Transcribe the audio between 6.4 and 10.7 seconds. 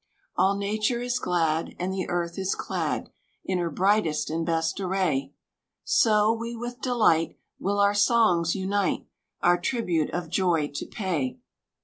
with delight Will our songs unite, Our tribute of joy